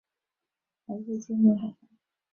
[0.87, 1.77] 孩子渐渐长大